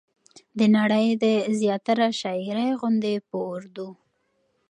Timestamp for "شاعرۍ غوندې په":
2.19-3.35